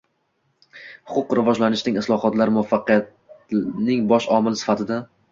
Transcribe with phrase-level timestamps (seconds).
[1.09, 4.99] Huquq rivojlanishning, islohotlar muvaffaqiyatining bosh omili sifatida